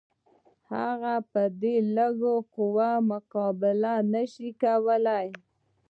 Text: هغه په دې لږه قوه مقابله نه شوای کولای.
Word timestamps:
هغه 0.75 1.15
په 1.31 1.41
دې 1.61 1.75
لږه 1.95 2.35
قوه 2.53 2.91
مقابله 3.11 3.93
نه 4.11 4.23
شوای 4.33 4.49
کولای. 4.61 5.27